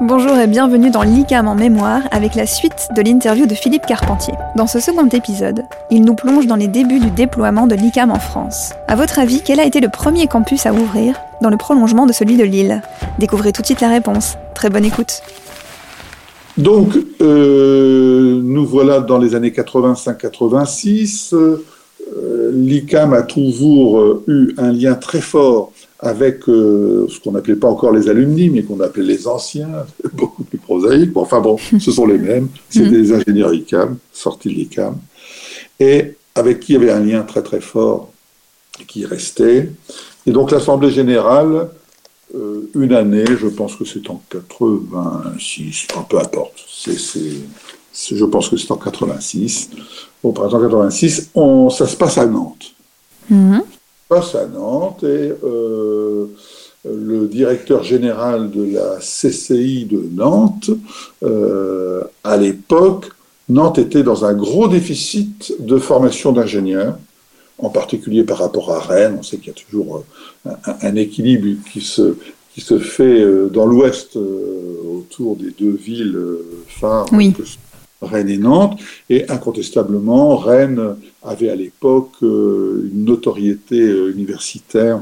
Bonjour 0.00 0.36
et 0.36 0.48
bienvenue 0.48 0.90
dans 0.90 1.02
l'ICAM 1.02 1.46
en 1.46 1.54
mémoire 1.54 2.02
avec 2.10 2.34
la 2.34 2.46
suite 2.46 2.88
de 2.96 3.00
l'interview 3.00 3.46
de 3.46 3.54
Philippe 3.54 3.86
Carpentier. 3.86 4.34
Dans 4.56 4.66
ce 4.66 4.80
second 4.80 5.08
épisode, 5.08 5.62
il 5.88 6.02
nous 6.02 6.16
plonge 6.16 6.48
dans 6.48 6.56
les 6.56 6.66
débuts 6.66 6.98
du 6.98 7.10
déploiement 7.10 7.68
de 7.68 7.76
l'ICAM 7.76 8.10
en 8.10 8.18
France. 8.18 8.72
À 8.88 8.96
votre 8.96 9.20
avis, 9.20 9.40
quel 9.44 9.60
a 9.60 9.64
été 9.64 9.80
le 9.80 9.88
premier 9.88 10.26
campus 10.26 10.66
à 10.66 10.72
ouvrir 10.72 11.14
dans 11.42 11.48
le 11.48 11.56
prolongement 11.56 12.06
de 12.06 12.12
celui 12.12 12.36
de 12.36 12.42
Lille? 12.42 12.82
Découvrez 13.20 13.52
tout 13.52 13.62
de 13.62 13.66
suite 13.66 13.80
la 13.80 13.88
réponse. 13.88 14.36
Très 14.56 14.68
bonne 14.68 14.84
écoute. 14.84 15.22
Donc, 16.58 16.98
euh, 17.20 18.40
nous 18.42 18.66
voilà 18.66 18.98
dans 18.98 19.18
les 19.18 19.36
années 19.36 19.50
85-86. 19.50 21.34
Euh, 21.34 21.62
L'ICAM 22.52 23.12
a 23.12 23.22
toujours 23.22 24.22
eu 24.26 24.54
un 24.58 24.72
lien 24.72 24.94
très 24.94 25.20
fort 25.20 25.70
avec 26.04 26.46
euh, 26.50 27.06
ce 27.08 27.18
qu'on 27.18 27.32
n'appelait 27.32 27.56
pas 27.56 27.68
encore 27.68 27.90
les 27.90 28.10
alumni, 28.10 28.50
mais 28.50 28.62
qu'on 28.62 28.78
appelait 28.80 29.04
les 29.04 29.26
anciens, 29.26 29.86
beaucoup 30.12 30.44
plus 30.44 30.58
prosaïque. 30.58 31.12
Bon, 31.12 31.22
enfin 31.22 31.40
bon, 31.40 31.56
ce 31.58 31.90
sont 31.90 32.06
les 32.06 32.18
mêmes. 32.18 32.48
C'est 32.68 32.88
des 32.88 33.10
ingénieurs 33.10 33.54
ICAM, 33.54 33.96
sortis 34.12 34.48
de 34.48 34.54
l'ICAM, 34.54 34.98
et 35.80 36.14
avec 36.34 36.60
qui 36.60 36.74
il 36.74 36.74
y 36.74 36.76
avait 36.76 36.92
un 36.92 37.00
lien 37.00 37.22
très 37.22 37.42
très 37.42 37.60
fort 37.60 38.12
qui 38.86 39.06
restait. 39.06 39.70
Et 40.26 40.30
donc 40.30 40.50
l'Assemblée 40.50 40.90
générale, 40.90 41.70
euh, 42.34 42.68
une 42.74 42.92
année, 42.92 43.24
je 43.26 43.46
pense 43.46 43.74
que 43.74 43.86
c'est 43.86 44.10
en 44.10 44.20
86, 44.28 45.86
peu 46.06 46.18
importe, 46.18 46.64
c'est, 46.70 46.98
je 48.14 48.24
pense 48.26 48.50
que 48.50 48.58
c'est 48.58 48.70
en 48.70 48.76
86, 48.76 49.70
au 50.22 50.32
printemps 50.32 50.60
86, 50.60 51.30
on, 51.34 51.70
ça 51.70 51.86
se 51.86 51.96
passe 51.96 52.18
à 52.18 52.26
Nantes. 52.26 52.74
Mm-hmm 53.32 53.62
passe 54.14 54.34
à 54.36 54.46
Nantes 54.46 55.02
et 55.02 55.32
euh, 55.44 56.26
le 56.84 57.26
directeur 57.26 57.82
général 57.82 58.50
de 58.50 58.74
la 58.74 58.98
CCI 59.00 59.86
de 59.86 60.02
Nantes, 60.12 60.70
euh, 61.22 62.02
à 62.22 62.36
l'époque, 62.36 63.10
Nantes 63.48 63.78
était 63.78 64.02
dans 64.02 64.24
un 64.24 64.34
gros 64.34 64.68
déficit 64.68 65.54
de 65.58 65.78
formation 65.78 66.32
d'ingénieurs, 66.32 66.96
en 67.58 67.70
particulier 67.70 68.22
par 68.22 68.38
rapport 68.38 68.70
à 68.70 68.78
Rennes. 68.78 69.16
On 69.18 69.22
sait 69.22 69.38
qu'il 69.38 69.48
y 69.48 69.50
a 69.50 69.60
toujours 69.68 70.04
euh, 70.46 70.50
un, 70.82 70.94
équilibre 70.94 71.60
qui 71.72 71.80
se, 71.80 72.16
qui 72.54 72.60
se 72.60 72.78
fait 72.78 73.24
dans 73.50 73.66
l'ouest 73.66 74.16
autour 74.16 75.36
des 75.36 75.50
deux 75.58 75.76
villes 75.76 76.18
phares. 76.68 77.06
Oui. 77.12 77.34
Rennes 78.04 78.28
et 78.28 78.38
Nantes, 78.38 78.80
et 79.10 79.30
incontestablement, 79.30 80.36
Rennes 80.36 80.96
avait 81.22 81.48
à 81.48 81.56
l'époque 81.56 82.12
euh, 82.22 82.90
une 82.92 83.04
notoriété 83.04 83.80
euh, 83.80 84.12
universitaire 84.12 85.00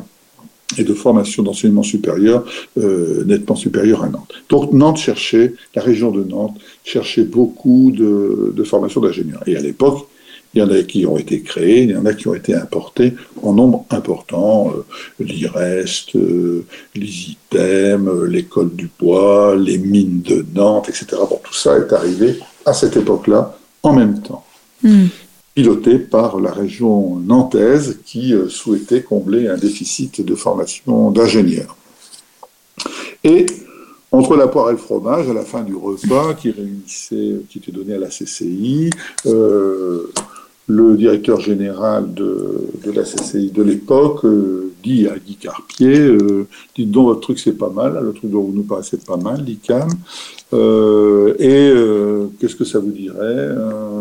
et 0.79 0.85
de 0.85 0.95
formation 0.95 1.43
d'enseignement 1.43 1.83
supérieur 1.83 2.45
euh, 2.79 3.25
nettement 3.25 3.57
supérieure 3.57 4.05
à 4.05 4.09
Nantes. 4.09 4.33
Donc 4.49 4.73
Nantes 4.73 4.97
cherchait, 4.97 5.55
la 5.75 5.83
région 5.83 6.11
de 6.11 6.25
Nantes 6.25 6.57
cherchait 6.85 7.25
beaucoup 7.25 7.93
de, 7.93 8.53
de 8.57 8.65
formation 8.65 9.01
d'ingénieurs. 9.01 9.43
Et 9.47 9.57
à 9.57 9.61
l'époque, 9.61 10.09
il 10.55 10.61
y 10.61 10.63
en 10.63 10.71
a 10.71 10.83
qui 10.83 11.07
ont 11.07 11.17
été 11.17 11.43
créés, 11.43 11.85
il 11.85 11.91
y 11.91 11.97
en 11.97 12.07
a 12.07 12.15
qui 12.15 12.29
ont 12.29 12.35
été 12.35 12.55
importés 12.55 13.15
en 13.43 13.53
nombre 13.53 13.85
important. 13.91 14.73
L'IREST, 15.19 16.17
l'ISITEM, 16.95 18.25
l'école 18.25 18.75
du 18.75 18.91
bois, 18.99 19.57
les 19.57 19.79
mines 19.79 20.23
de 20.23 20.45
Nantes, 20.55 20.89
etc. 20.89 21.07
Bon, 21.29 21.41
tout 21.43 21.55
ça 21.55 21.77
est 21.79 21.93
arrivé 21.93 22.39
à 22.67 22.73
cette 22.73 22.97
époque-là 22.97 23.57
en 23.83 23.93
même 23.95 24.21
temps. 24.21 24.45
Hmm. 24.83 25.07
piloté 25.55 25.99
par 25.99 26.41
la 26.41 26.51
région 26.51 27.21
nantaise 27.21 28.01
qui 28.05 28.35
euh, 28.35 28.49
souhaitait 28.49 29.03
combler 29.03 29.47
un 29.47 29.57
déficit 29.57 30.21
de 30.21 30.35
formation 30.35 31.13
d'ingénieurs. 31.13 31.77
Et 33.23 33.47
entre 34.11 34.37
la 34.37 34.49
poire 34.49 34.71
et 34.71 34.73
le 34.73 34.79
fromage, 34.79 35.29
à 35.29 35.33
la 35.33 35.43
fin 35.43 35.63
du 35.63 35.75
repas 35.75 36.35
qui 36.35 36.51
réunissait, 36.51 37.43
qui 37.49 37.59
était 37.59 37.73
donné 37.73 37.95
à 37.95 37.99
la 37.99 38.09
CCI, 38.09 38.91
euh, 39.27 40.13
le 40.69 40.97
directeur 40.97 41.41
général 41.41 42.15
de, 42.15 42.69
la 42.95 43.03
CCI 43.03 43.51
de 43.51 43.63
l'époque 43.63 44.25
euh, 44.25 44.73
dit 44.83 45.09
à 45.09 45.19
Guy 45.19 45.37
Carpier 45.37 45.99
euh, 45.99 46.47
Dites 46.75 46.91
donc, 46.91 47.07
votre 47.07 47.21
truc 47.21 47.39
c'est 47.39 47.59
pas 47.59 47.71
mal, 47.71 47.99
le 48.03 48.13
truc 48.13 48.31
dont 48.31 48.43
vous 48.43 48.53
nous 48.53 48.63
paraissez 48.63 48.99
pas 48.99 49.17
mal, 49.17 49.45
l'ICAM. 49.45 49.89
Euh, 50.53 51.35
et 51.39 51.73
qu'est-ce 52.39 52.57
que 52.57 52.65
ça 52.65 52.79
vous 52.79 52.91
dirait 52.91 53.49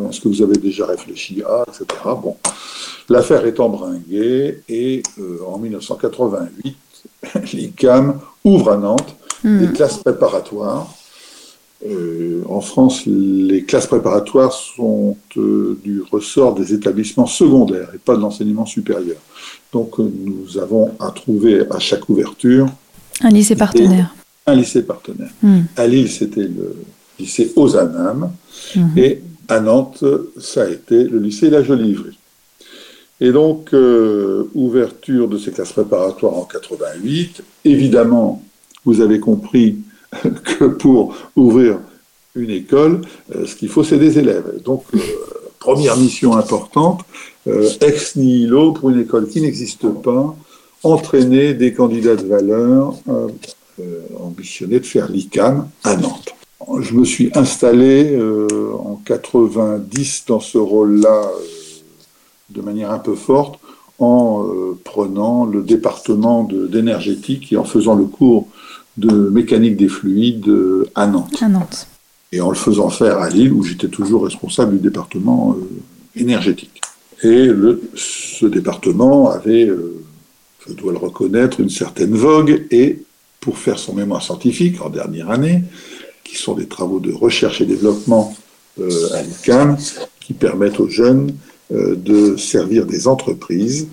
Est-ce 0.10 0.20
que 0.22 0.28
vous 0.28 0.42
avez 0.42 0.58
déjà 0.58 0.86
réfléchi 0.86 1.42
à, 1.44 1.66
etc. 1.68 1.86
Bon, 2.22 2.36
l'affaire 3.10 3.46
est 3.46 3.60
embringuée 3.60 4.62
et 4.70 5.02
en 5.48 5.58
1988, 5.58 6.76
l'ICAM 7.54 8.20
ouvre 8.44 8.72
à 8.72 8.78
Nantes 8.78 9.16
hmm. 9.44 9.66
des 9.66 9.74
classes 9.74 9.98
préparatoires 9.98 10.88
euh, 11.84 12.44
en 12.48 12.62
France, 12.62 13.04
les 13.08 13.64
classes 13.64 13.88
préparatoires 13.88 14.54
sont 14.54 15.18
euh, 15.38 15.80
du 15.84 16.02
ressort 16.12 16.54
des 16.54 16.74
établissements 16.74 17.26
secondaires 17.26 17.90
et 17.96 17.98
pas 17.98 18.16
de 18.16 18.22
l'enseignement 18.22 18.66
supérieur. 18.68 19.18
Donc 19.74 20.00
euh, 20.00 20.04
nous 20.04 20.60
avons 20.60 20.92
à 21.00 21.10
trouver 21.12 21.64
à 21.72 21.80
chaque 21.80 22.08
ouverture 22.08 22.68
un 23.22 23.30
lycée 23.30 23.56
partenaire. 23.56 24.14
Un 24.46 24.56
lycée 24.56 24.84
partenaire. 24.84 25.32
Hmm. 25.42 25.62
À 25.76 25.88
Lille, 25.88 26.10
c'était 26.10 26.42
le 26.42 26.76
lycée 27.20 27.52
Ozanam 27.56 28.32
hmm. 28.76 28.98
et 28.98 29.22
à 29.48 29.60
Nantes, 29.60 30.04
ça 30.40 30.64
a 30.64 30.70
été 30.70 31.04
le 31.04 31.20
lycée 31.20 31.50
La 31.50 31.64
Jolivrie. 31.64 32.18
Et 33.20 33.32
donc, 33.32 33.76
ouverture 34.56 35.28
de 35.28 35.38
ces 35.38 35.52
classes 35.52 35.74
préparatoires 35.74 36.36
en 36.36 36.46
88. 36.46 37.44
Évidemment, 37.66 38.42
vous 38.84 39.02
avez 39.02 39.20
compris 39.20 39.78
que 40.44 40.66
pour 40.66 41.16
ouvrir 41.36 41.80
une 42.36 42.50
école, 42.50 43.02
euh, 43.36 43.46
ce 43.46 43.56
qu'il 43.56 43.70
faut, 43.70 43.84
c'est 43.84 43.98
des 43.98 44.20
élèves. 44.20 44.62
Donc, 44.64 44.84
euh, 44.94 45.00
première 45.60 45.98
mission 45.98 46.36
importante, 46.36 47.02
euh, 47.48 47.70
ex 47.82 48.16
nihilo 48.16 48.72
pour 48.74 48.90
une 48.90 49.02
école 49.02 49.28
qui 49.28 49.42
n'existe 49.42 49.88
pas, 49.88 50.36
entraîner 50.84 51.54
des 51.54 51.74
candidats 51.74 52.16
de 52.16 52.26
valeur, 52.26 52.96
ambitionner 54.20 54.80
de 54.80 54.86
faire 54.86 55.10
l'ICAM 55.12 55.68
à 55.84 55.96
Nantes. 55.96 56.34
Je 56.80 56.94
me 56.96 57.06
suis 57.06 57.32
installé 57.36 58.20
en 58.20 59.00
90 59.06 60.24
dans 60.28 60.40
ce 60.40 60.58
rôle-là 60.58 61.30
de 62.50 62.62
manière 62.62 62.92
un 62.92 62.98
peu 62.98 63.14
forte 63.14 63.60
en 64.00 64.48
prenant 64.84 65.46
le 65.46 65.62
département 65.62 66.44
d'énergétique 66.44 67.54
et 67.54 67.58
en 67.58 67.64
faisant 67.64 67.94
le 67.94 68.06
cours 68.06 68.48
de 68.98 69.30
mécanique 69.30 69.78
des 69.78 69.88
fluides 69.88 70.48
euh, 70.48 70.90
à 70.96 71.08
Nantes. 71.08 71.42
À 71.42 71.50
Nantes. 71.50 71.88
Et 72.32 72.42
en 72.42 72.50
le 72.50 72.56
faisant 72.56 72.90
faire 72.90 73.18
à 73.20 73.30
Lille, 73.30 73.52
où 73.52 73.64
j'étais 73.64 73.88
toujours 73.88 74.26
responsable 74.26 74.74
du 74.74 74.80
département 74.80 75.56
euh, 75.58 76.20
énergétique. 76.20 76.82
Et 77.24 77.46
le, 77.46 77.82
ce 77.96 78.46
département 78.46 79.30
avait, 79.30 79.66
euh, 79.66 80.02
je 80.68 80.74
dois 80.74 80.92
le 80.92 80.98
reconnaître, 80.98 81.60
une 81.60 81.70
certaine 81.70 82.14
vogue. 82.14 82.66
Et 82.72 83.04
pour 83.40 83.58
faire 83.58 83.80
son 83.80 83.94
mémoire 83.94 84.22
scientifique 84.22 84.82
en 84.82 84.90
dernière 84.90 85.30
année, 85.30 85.64
qui 86.24 86.38
sont 86.38 86.54
des 86.54 86.68
travaux 86.68 87.00
de 87.00 87.12
recherche 87.12 87.62
et 87.62 87.66
développement 87.66 88.36
à 88.80 89.22
l'ICAM, 89.22 89.78
qui 90.20 90.34
permettent 90.34 90.80
aux 90.80 90.88
jeunes 90.88 91.34
de 91.72 92.38
servir 92.38 92.86
des 92.86 93.08
entreprises 93.08 93.88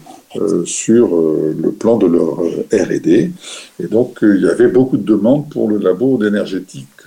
sur 0.66 1.08
le 1.16 1.72
plan 1.72 1.97
de 1.97 2.06
leur 2.06 2.38
R&D. 2.38 3.32
Et 3.81 3.87
donc, 3.87 4.19
il 4.22 4.43
y 4.43 4.49
avait 4.49 4.69
beaucoup 4.69 4.97
de 4.97 5.05
demandes 5.05 5.49
pour 5.50 5.69
le 5.69 5.78
labo 5.78 6.19
d'énergétique 6.19 7.06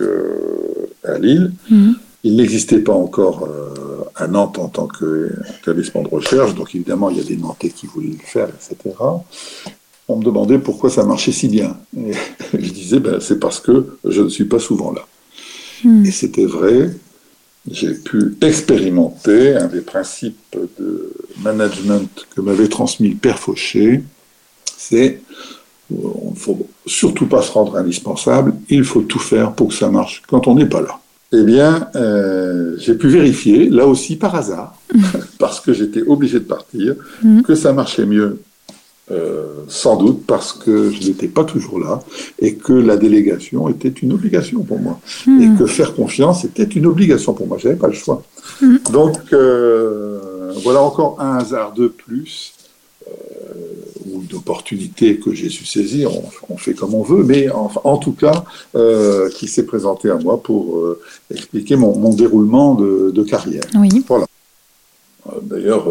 à 1.04 1.18
Lille. 1.18 1.52
Mhm. 1.70 1.96
Il 2.24 2.36
n'existait 2.36 2.78
pas 2.78 2.94
encore 2.94 3.48
à 4.14 4.26
Nantes 4.26 4.58
en 4.58 4.68
tant 4.68 4.88
qu'établissement 4.88 6.02
de 6.02 6.08
recherche, 6.08 6.54
donc 6.54 6.74
évidemment, 6.74 7.10
il 7.10 7.18
y 7.18 7.20
a 7.20 7.24
des 7.24 7.36
Nantais 7.36 7.70
qui 7.70 7.86
voulaient 7.86 8.08
le 8.08 8.24
faire, 8.24 8.48
etc. 8.48 8.94
On 10.08 10.16
me 10.16 10.24
demandait 10.24 10.58
pourquoi 10.58 10.90
ça 10.90 11.04
marchait 11.04 11.32
si 11.32 11.48
bien. 11.48 11.76
Et 11.96 12.12
je 12.58 12.70
disais, 12.70 13.00
ben, 13.00 13.20
c'est 13.20 13.40
parce 13.40 13.60
que 13.60 13.98
je 14.04 14.22
ne 14.22 14.28
suis 14.28 14.44
pas 14.44 14.58
souvent 14.58 14.92
là. 14.92 15.06
Mhm. 15.84 16.06
Et 16.06 16.10
c'était 16.10 16.44
vrai, 16.44 16.90
j'ai 17.70 17.94
pu 17.94 18.36
expérimenter 18.40 19.54
un 19.54 19.66
des 19.66 19.80
principes 19.80 20.56
de 20.78 21.12
management 21.42 22.26
que 22.34 22.40
m'avait 22.40 22.68
transmis 22.68 23.08
le 23.10 23.16
père 23.16 23.38
Fauché, 23.38 24.02
c'est 24.76 25.20
il 25.92 26.30
ne 26.30 26.36
faut 26.36 26.66
surtout 26.86 27.26
pas 27.26 27.42
se 27.42 27.52
rendre 27.52 27.76
indispensable, 27.76 28.54
il 28.68 28.84
faut 28.84 29.02
tout 29.02 29.18
faire 29.18 29.52
pour 29.52 29.68
que 29.68 29.74
ça 29.74 29.88
marche 29.88 30.22
quand 30.28 30.46
on 30.48 30.54
n'est 30.54 30.66
pas 30.66 30.80
là. 30.80 30.98
Eh 31.34 31.44
bien, 31.44 31.88
euh, 31.96 32.76
j'ai 32.78 32.94
pu 32.94 33.08
vérifier, 33.08 33.70
là 33.70 33.86
aussi 33.86 34.16
par 34.16 34.34
hasard, 34.34 34.74
parce 35.38 35.60
que 35.60 35.72
j'étais 35.72 36.02
obligé 36.02 36.40
de 36.40 36.44
partir, 36.44 36.94
mm. 37.22 37.42
que 37.42 37.54
ça 37.54 37.72
marchait 37.72 38.06
mieux 38.06 38.38
euh, 39.10 39.64
sans 39.66 39.96
doute 39.96 40.24
parce 40.26 40.52
que 40.52 40.90
je 40.90 41.08
n'étais 41.08 41.26
pas 41.26 41.42
toujours 41.42 41.80
là 41.80 42.02
et 42.38 42.54
que 42.54 42.72
la 42.72 42.96
délégation 42.96 43.68
était 43.68 43.88
une 43.88 44.12
obligation 44.12 44.62
pour 44.62 44.78
moi 44.78 45.00
hmm. 45.26 45.42
et 45.42 45.58
que 45.58 45.66
faire 45.66 45.94
confiance 45.94 46.44
était 46.44 46.62
une 46.62 46.86
obligation 46.86 47.34
pour 47.34 47.48
moi. 47.48 47.58
J'avais 47.60 47.74
pas 47.76 47.88
le 47.88 47.94
choix. 47.94 48.22
Hmm. 48.60 48.76
Donc 48.92 49.18
euh, 49.32 50.52
voilà 50.62 50.82
encore 50.82 51.20
un 51.20 51.36
hasard 51.36 51.72
de 51.72 51.88
plus 51.88 52.54
euh, 54.32 54.36
opportunité 54.36 55.18
que 55.18 55.32
j'ai 55.32 55.48
su 55.48 55.64
saisir, 55.64 56.10
on, 56.48 56.56
fait 56.56 56.74
comme 56.74 56.94
on 56.94 57.02
veut, 57.02 57.24
mais 57.24 57.48
en, 57.50 57.96
tout 57.98 58.12
cas, 58.12 58.44
qui 59.36 59.48
s'est 59.48 59.66
présenté 59.66 60.10
à 60.10 60.16
moi 60.16 60.42
pour 60.42 60.82
expliquer 61.30 61.76
mon, 61.76 62.14
déroulement 62.14 62.74
de, 62.74 63.22
carrière. 63.22 63.64
Oui. 63.74 64.04
Voilà. 64.08 64.26
D'ailleurs, 65.42 65.88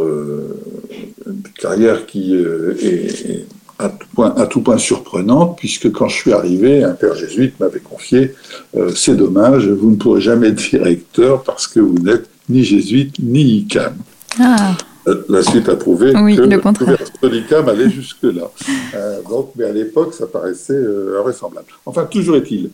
une 1.26 1.42
carrière 1.58 2.06
qui 2.06 2.36
est 2.36 3.46
à 3.82 3.90
tout, 3.90 4.08
point, 4.14 4.34
à 4.38 4.46
tout 4.46 4.62
point 4.62 4.78
surprenante, 4.78 5.58
puisque 5.58 5.92
quand 5.92 6.08
je 6.08 6.16
suis 6.16 6.34
arrivé, 6.34 6.84
un 6.84 6.94
père 6.94 7.16
jésuite 7.16 7.60
m'avait 7.60 7.80
confié 7.80 8.34
euh, 8.76 8.92
C'est 8.96 9.16
dommage, 9.16 9.68
vous 9.68 9.92
ne 9.92 9.96
pourrez 9.96 10.22
jamais 10.22 10.50
être 10.50 10.70
directeur 10.70 11.44
parce 11.44 11.68
que 11.68 11.80
vous 11.80 11.98
n'êtes 12.00 12.30
ni 12.50 12.64
jésuite 12.64 13.16
ni 13.20 13.58
ICAM. 13.58 13.96
Ah. 14.40 14.76
Euh, 15.08 15.24
la 15.30 15.42
suite 15.42 15.68
a 15.70 15.76
prouvé 15.76 16.14
oui, 16.16 16.36
que 16.36 16.42
le 16.42 17.28
l'ICAM 17.28 17.70
allait 17.70 17.90
jusque-là. 17.90 18.52
Euh, 18.94 19.22
donc, 19.30 19.52
mais 19.56 19.64
à 19.64 19.72
l'époque, 19.72 20.14
ça 20.14 20.28
paraissait 20.28 20.78
invraisemblable. 21.18 21.68
Enfin, 21.86 22.04
toujours 22.04 22.36
est-il, 22.36 22.72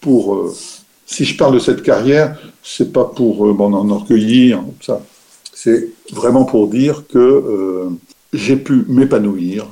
pour, 0.00 0.54
si 1.06 1.26
je 1.26 1.36
parle 1.36 1.52
de 1.52 1.58
cette 1.58 1.82
carrière, 1.82 2.38
c'est 2.62 2.94
pas 2.94 3.04
pour 3.04 3.44
m'en 3.54 3.78
enorgueillir, 3.78 4.62
ça. 4.80 5.02
C'est 5.52 5.90
vraiment 6.12 6.46
pour 6.46 6.68
dire 6.68 7.04
que 7.12 7.90
j'ai 8.32 8.56
pu 8.56 8.86
m'épanouir 8.88 9.66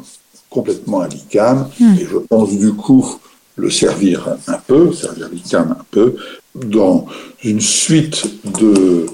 complètement 0.50 1.00
à 1.00 1.08
l'ICAM, 1.08 1.70
hmm. 1.80 1.94
et 1.98 2.04
je 2.04 2.18
pense 2.18 2.50
du 2.50 2.74
coup 2.74 3.18
le 3.56 3.70
servir 3.70 4.36
un 4.46 4.58
peu, 4.66 4.92
servir 4.92 5.30
l'ICAM 5.32 5.70
un 5.78 5.84
peu, 5.90 6.16
dans 6.54 7.06
une 7.42 7.60
suite 7.60 8.26
de 8.60 9.06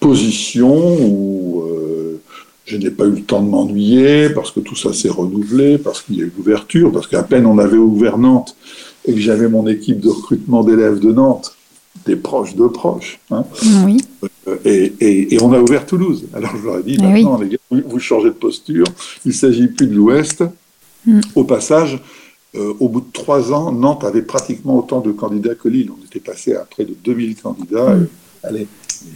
positions 0.00 0.96
où 1.00 1.62
euh, 1.62 1.63
je 2.74 2.78
n'ai 2.78 2.90
pas 2.90 3.04
eu 3.04 3.10
le 3.10 3.22
temps 3.22 3.42
de 3.42 3.48
m'ennuyer, 3.48 4.30
parce 4.30 4.50
que 4.50 4.60
tout 4.60 4.76
ça 4.76 4.92
s'est 4.92 5.08
renouvelé, 5.08 5.78
parce 5.78 6.02
qu'il 6.02 6.16
y 6.16 6.22
a 6.22 6.24
eu 6.24 6.32
l'ouverture, 6.36 6.92
parce 6.92 7.06
qu'à 7.06 7.22
peine 7.22 7.46
on 7.46 7.58
avait 7.58 7.78
ouvert 7.78 8.18
Nantes 8.18 8.56
et 9.06 9.14
que 9.14 9.20
j'avais 9.20 9.48
mon 9.48 9.66
équipe 9.66 10.00
de 10.00 10.08
recrutement 10.08 10.64
d'élèves 10.64 10.98
de 10.98 11.12
Nantes, 11.12 11.54
des 12.06 12.16
proches 12.16 12.54
de 12.54 12.66
proches. 12.66 13.20
Hein. 13.30 13.44
Oui. 13.84 13.98
Euh, 14.48 14.56
et, 15.00 15.38
on 15.40 15.52
a 15.52 15.60
ouvert 15.60 15.86
Toulouse. 15.86 16.26
Alors 16.34 16.56
je 16.56 16.66
leur 16.66 16.78
ai 16.78 16.82
dit, 16.82 16.96
eh 16.98 17.02
maintenant, 17.02 17.38
les 17.38 17.48
gars, 17.48 17.58
vous, 17.70 17.98
changez 17.98 18.28
de 18.28 18.34
posture, 18.34 18.86
il 19.24 19.28
ne 19.28 19.34
s'agit 19.34 19.68
plus 19.68 19.86
de 19.86 19.94
l'Ouest, 19.94 20.42
Mm. 21.06 21.20
Au 21.34 21.44
passage, 21.44 21.98
euh, 22.54 22.72
au 22.80 22.88
bout 22.88 23.00
de 23.00 23.12
trois 23.12 23.52
ans, 23.52 23.72
Nantes 23.72 24.04
avait 24.04 24.22
pratiquement 24.22 24.78
autant 24.78 25.00
de 25.00 25.12
candidats 25.12 25.54
que 25.54 25.68
Lille. 25.68 25.90
On 25.90 26.04
était 26.04 26.20
passé 26.20 26.54
à 26.54 26.60
près 26.60 26.84
de 26.84 26.94
2000 27.04 27.36
candidats. 27.36 27.94
Mm. 27.94 28.08
allez, 28.42 28.66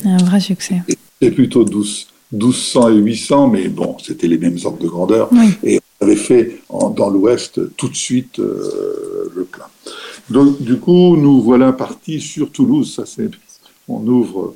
un 0.04 0.18
vrai 0.18 0.40
succès. 0.40 0.82
C'était 1.20 1.34
plutôt 1.34 1.64
12, 1.64 2.08
1200 2.32 2.90
et 2.90 2.96
800, 2.96 3.48
mais 3.48 3.68
bon, 3.68 3.96
c'était 4.02 4.26
les 4.26 4.38
mêmes 4.38 4.58
ordres 4.64 4.78
de 4.78 4.88
grandeur. 4.88 5.30
Et 5.62 5.80
on 6.00 6.04
avait 6.04 6.16
fait 6.16 6.60
dans 6.70 7.10
l'Ouest 7.10 7.60
tout 7.76 7.88
de 7.88 7.96
suite 7.96 8.38
euh, 8.38 9.32
le 9.34 9.44
plein. 9.44 9.66
Donc, 10.30 10.60
du 10.60 10.78
coup, 10.78 11.16
nous 11.16 11.40
voilà 11.40 11.72
partis 11.72 12.20
sur 12.20 12.50
Toulouse. 12.50 12.94
Ça, 12.94 13.04
c'est, 13.06 13.30
on 13.88 14.06
ouvre 14.06 14.54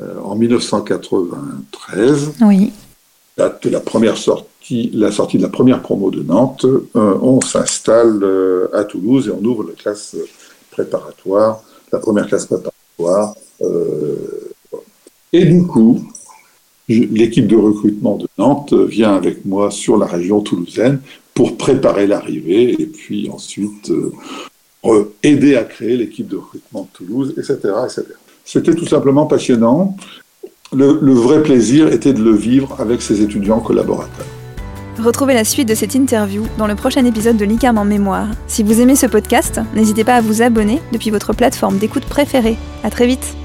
euh, 0.00 0.18
en 0.22 0.34
1993. 0.34 2.32
Oui. 2.42 2.72
Date 3.36 3.64
de 3.64 3.70
la 3.70 3.80
première 3.80 4.16
sorte 4.16 4.46
la 4.94 5.10
sortie 5.10 5.38
de 5.38 5.42
la 5.42 5.48
première 5.48 5.82
promo 5.82 6.12
de 6.12 6.22
Nantes, 6.22 6.64
euh, 6.64 7.18
on 7.20 7.40
s'installe 7.40 8.24
à 8.72 8.84
Toulouse 8.84 9.26
et 9.28 9.32
on 9.32 9.44
ouvre 9.44 9.64
la 9.64 9.72
classe 9.74 10.16
préparatoire, 10.70 11.60
la 11.92 11.98
première 11.98 12.28
classe 12.28 12.46
préparatoire. 12.46 13.34
Et 15.32 15.44
du 15.44 15.66
coup, 15.66 16.11
l'équipe 16.88 17.46
de 17.46 17.56
recrutement 17.56 18.16
de 18.16 18.26
Nantes 18.38 18.72
vient 18.72 19.14
avec 19.14 19.44
moi 19.44 19.70
sur 19.70 19.96
la 19.96 20.06
région 20.06 20.40
toulousaine 20.40 21.00
pour 21.34 21.56
préparer 21.56 22.06
l'arrivée 22.06 22.76
et 22.78 22.86
puis 22.86 23.30
ensuite 23.30 23.90
aider 25.22 25.56
à 25.56 25.64
créer 25.64 25.96
l'équipe 25.96 26.26
de 26.26 26.36
recrutement 26.36 26.82
de 26.82 26.88
Toulouse, 26.92 27.34
etc. 27.38 27.56
etc. 27.84 28.02
C'était 28.44 28.74
tout 28.74 28.86
simplement 28.86 29.26
passionnant. 29.26 29.96
le 30.72 31.12
vrai 31.12 31.42
plaisir 31.42 31.92
était 31.92 32.12
de 32.12 32.22
le 32.22 32.34
vivre 32.34 32.76
avec 32.80 33.00
ses 33.00 33.22
étudiants 33.22 33.60
collaborateurs. 33.60 34.26
Retrouvez 34.98 35.34
la 35.34 35.44
suite 35.44 35.68
de 35.68 35.74
cette 35.74 35.94
interview 35.94 36.44
dans 36.58 36.66
le 36.66 36.74
prochain 36.74 37.04
épisode 37.06 37.36
de 37.36 37.44
l'ICAM 37.44 37.78
en 37.78 37.84
mémoire. 37.84 38.28
Si 38.46 38.62
vous 38.62 38.80
aimez 38.80 38.94
ce 38.94 39.06
podcast, 39.06 39.60
n'hésitez 39.74 40.04
pas 40.04 40.16
à 40.16 40.20
vous 40.20 40.42
abonner 40.42 40.80
depuis 40.92 41.10
votre 41.10 41.32
plateforme 41.32 41.78
d'écoute 41.78 42.04
préférée. 42.04 42.56
À 42.84 42.90
très 42.90 43.06
vite 43.06 43.36